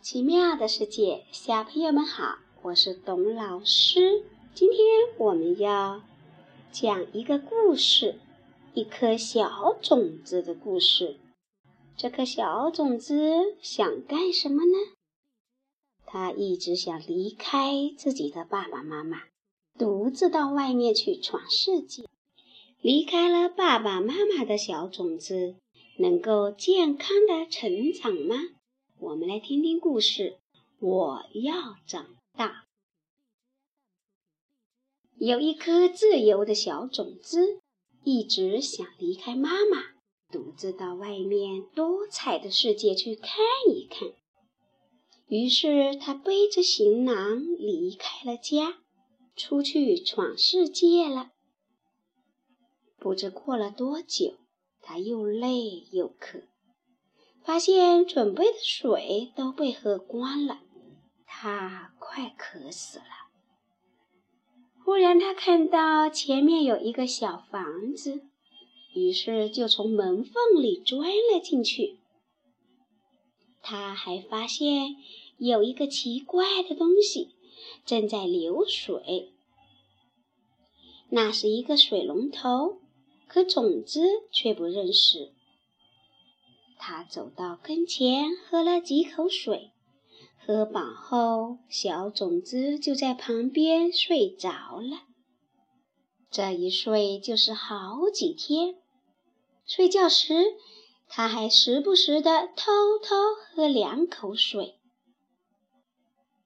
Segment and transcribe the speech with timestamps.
[0.00, 4.22] 奇妙的世界，小朋友们好，我是董老师。
[4.54, 4.78] 今天
[5.18, 6.02] 我们要
[6.70, 8.20] 讲一个故事，
[8.74, 11.16] 一颗小种子的故事。
[11.96, 14.78] 这颗小种子想干什么呢？
[16.06, 19.22] 他一直想离开自己的爸爸妈妈，
[19.76, 22.04] 独自到外面去闯世界。
[22.80, 25.56] 离开了爸爸妈妈的小种子。
[26.00, 28.36] 能够健康的成长吗？
[29.00, 30.38] 我们来听听故事。
[30.80, 32.64] 我要长大。
[35.16, 37.60] 有一颗自由的小种子，
[38.02, 39.94] 一直想离开妈妈，
[40.32, 43.38] 独自到外面多彩的世界去看
[43.68, 44.08] 一看。
[45.28, 48.80] 于是，他背着行囊离开了家，
[49.36, 51.30] 出去闯世界了。
[52.98, 54.38] 不知过了多久。
[54.80, 56.40] 他又累又渴，
[57.48, 60.60] 发现准备的水都被喝光了，
[61.24, 63.04] 他快渴死了。
[64.84, 68.20] 忽然，他看到前面有一个小房子，
[68.92, 72.00] 于是就从门缝里钻了进去。
[73.62, 74.96] 他还发现
[75.38, 77.30] 有一个奇怪的东西
[77.86, 79.32] 正在流水，
[81.08, 82.82] 那是一个水龙头。
[83.26, 85.32] 可种子却不认识。
[86.78, 89.72] 他走到跟前，喝了几口水，
[90.38, 95.02] 喝饱后，小种子就在旁边睡着了。
[96.30, 98.76] 这一睡就是好几天。
[99.66, 100.44] 睡觉时，
[101.08, 103.16] 他还时不时的偷偷
[103.54, 104.76] 喝两口水。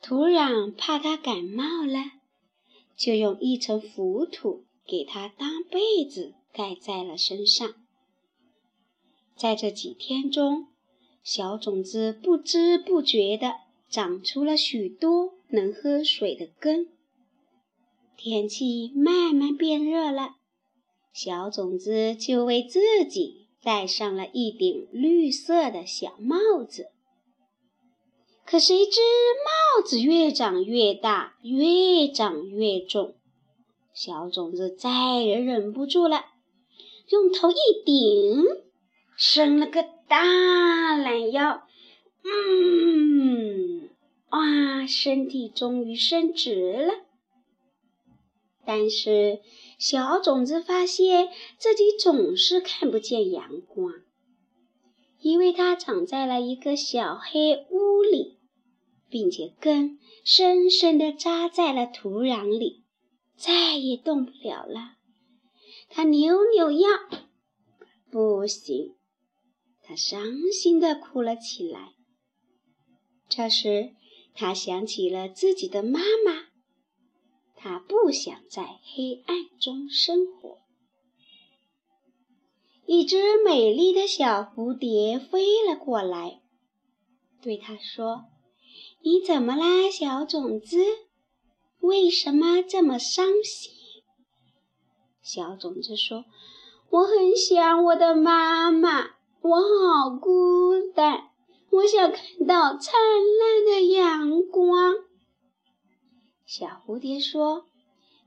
[0.00, 2.12] 土壤怕他感冒了，
[2.96, 6.34] 就用一层浮土给他当被子。
[6.50, 7.74] 盖在了身上。
[9.38, 10.66] 在这几天中，
[11.22, 13.52] 小种子不知不觉地
[13.88, 16.88] 长出了许多能喝水的根。
[18.16, 20.30] 天气慢慢变热了，
[21.14, 26.88] 小种子就为自己戴上了一顶绿色的小帽子。
[28.44, 29.00] 可谁知
[29.44, 33.14] 帽子越长越大，越长越重，
[33.94, 36.24] 小种子再也忍不住了。
[37.10, 37.54] 用头一
[37.84, 38.44] 顶，
[39.20, 41.66] 伸了个大懒腰，
[42.22, 43.90] 嗯，
[44.30, 46.94] 哇，身体终于伸直了。
[48.64, 49.40] 但是
[49.76, 53.92] 小种子发现自己总是看不见阳光，
[55.20, 58.38] 因为它长在了一个小黑屋里，
[59.10, 62.84] 并且根深深地扎在了土壤里，
[63.36, 64.92] 再也动不了了。
[65.88, 66.88] 它扭扭腰，
[68.12, 68.94] 不行，
[69.88, 70.22] 他伤
[70.52, 71.94] 心地哭了起来。
[73.26, 73.94] 这时，
[74.34, 76.48] 他想起了自己的妈妈，
[77.56, 80.58] 他不想在黑暗中生活。
[82.84, 86.42] 一只美丽的小蝴蝶飞了过来，
[87.40, 88.26] 对他说
[89.02, 90.84] ：“你怎么啦，小种子？
[91.80, 93.72] 为什么这么伤心？”
[95.24, 96.26] 小种子说
[96.90, 101.30] ：“我很想我的妈妈，我好孤单，
[101.70, 104.96] 我想看到灿烂的阳光。”
[106.46, 107.66] 小蝴蝶说：“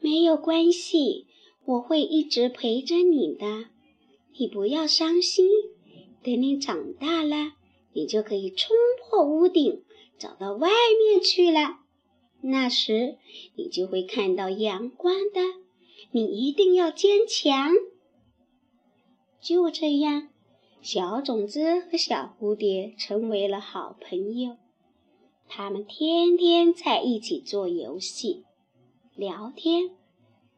[0.00, 1.26] 没有关系，
[1.64, 3.66] 我会一直陪着你的，
[4.38, 5.48] 你不要伤心。
[6.22, 7.52] 等你长大了，
[7.92, 9.82] 你就可以冲破屋顶，
[10.18, 11.80] 找到外面去了。
[12.40, 13.18] 那时，
[13.56, 15.40] 你就会看到阳光的。”
[16.10, 17.72] 你一定要坚强。
[19.40, 20.28] 就这样，
[20.84, 24.58] 小种子和小蝴蝶成为了好朋友。
[25.48, 28.44] 他们天天在一起做游戏、
[29.16, 29.92] 聊天。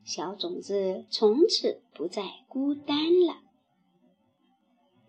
[0.05, 3.37] 小种子从此不再孤单了。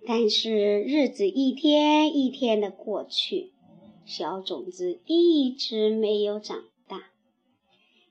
[0.06, 3.54] 但是日子一天一天的过去，
[4.06, 7.06] 小种子一直没有长大。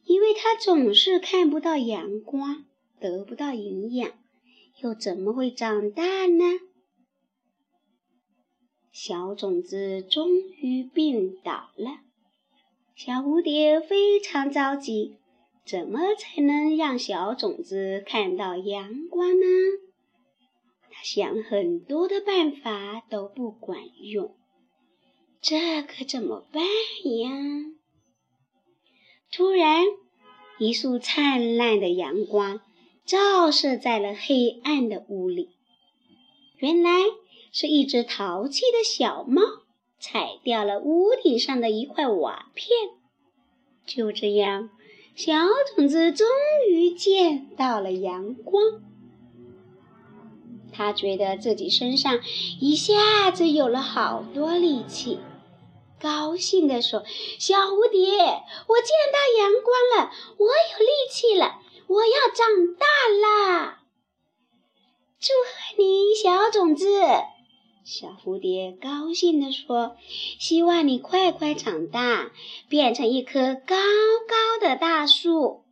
[0.05, 2.65] 因为它总是看不到阳光，
[2.99, 4.11] 得不到营养，
[4.83, 6.45] 又怎么会长大呢？
[8.99, 10.31] 小种子终
[10.63, 11.99] 于病倒了，
[12.95, 15.19] 小蝴蝶非常着急，
[15.67, 19.47] 怎么才能让小种子看到阳光呢？
[20.91, 24.35] 他想很多的办法都不管用，
[25.43, 27.31] 这可怎么办呀？
[29.31, 29.85] 突然，
[30.59, 32.63] 一束灿烂的阳光
[33.05, 35.51] 照射在了黑暗的屋里。
[36.57, 36.91] 原来
[37.59, 39.41] 是一只淘气的小猫
[39.99, 42.69] 踩掉了屋顶上的一块瓦片。
[43.87, 44.69] 就这样，
[45.15, 45.33] 小
[45.75, 46.27] 种子终
[46.69, 48.83] 于见到了阳光。
[50.71, 52.21] 他觉得自己身上
[52.61, 55.19] 一下子有了好多力气，
[55.99, 57.05] 高兴地说
[57.41, 62.87] ：“小蝴蝶，我见到阳光了，我有力气了，我要长大
[63.23, 63.81] 啦！”
[65.19, 66.87] 祝贺你，小种子！
[67.87, 69.97] 小蝴蝶高兴地说
[70.41, 72.33] ：“希望你快快长大，
[72.69, 73.77] 变成一棵高
[74.29, 75.63] 高的大树。”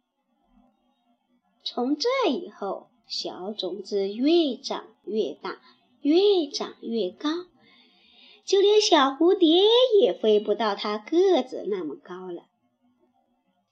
[1.65, 5.61] 从这以后，小种子越长越大，
[6.03, 7.31] 越长越高，
[8.45, 9.65] 就连小蝴蝶
[10.01, 12.45] 也飞不到它个子那么高了。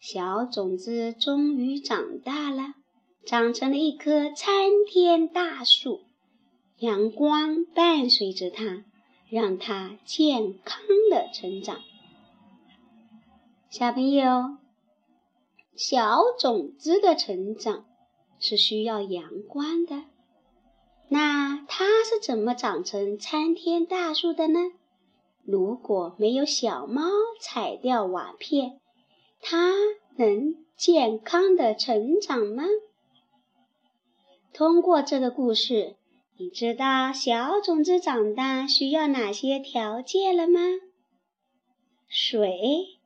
[0.01, 2.75] 小种子终于长大了，
[3.25, 6.01] 长成了一棵参天大树。
[6.83, 8.83] 阳光伴随着它，
[9.31, 10.83] 让它健康
[11.13, 11.81] 的成长。
[13.71, 14.57] 小朋友，
[15.77, 17.85] 小种子的成长。
[18.41, 20.03] 是需要阳光的，
[21.07, 24.59] 那它是怎么长成参天大树的呢？
[25.45, 27.05] 如果没有小猫
[27.41, 28.81] 踩掉瓦片，
[29.41, 29.73] 它
[30.17, 32.65] 能健康的成长吗？
[34.53, 35.95] 通过这个故事，
[36.39, 40.61] 你知道小种子长大需要哪些条件了吗？
[42.09, 42.99] 水、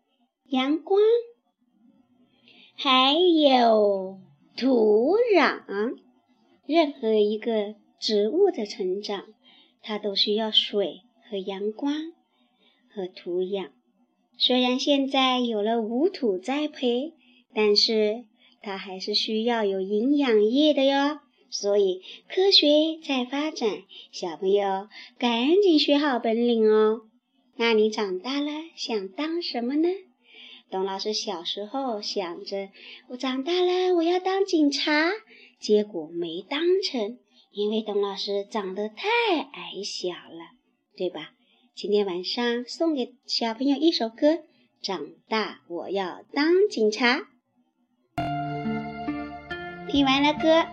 [0.49, 1.00] 阳光，
[2.75, 4.20] 还有。
[4.56, 5.99] 土壤，
[6.64, 9.26] 任何一个植物的成长，
[9.82, 11.93] 它都需要水和阳光
[12.88, 13.69] 和土壤。
[14.38, 17.12] 虽然现在有了无土栽培，
[17.52, 18.25] 但是
[18.62, 21.20] 它还是需要有营养液的哟。
[21.51, 22.67] 所以科学
[23.07, 23.83] 在发展，
[24.13, 24.89] 小朋友
[25.19, 27.03] 赶紧学好本领哦。
[27.57, 29.89] 那你长大了想当什么呢？
[30.71, 32.71] 董老师小时候想着，
[33.09, 35.13] 我长大了我要当警察，
[35.61, 37.19] 结果没当成，
[37.53, 39.07] 因为董老师长得太
[39.41, 40.51] 矮小了，
[40.97, 41.31] 对吧？
[41.75, 44.33] 今天晚上送给小朋友一首歌，
[44.83, 47.19] 《长大我要当警察》。
[49.89, 50.67] 听完了歌，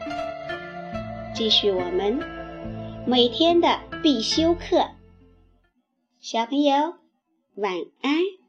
[1.33, 2.19] 继续我们
[3.07, 4.87] 每天的必修课。
[6.19, 6.93] 小朋友，
[7.55, 8.42] 晚安。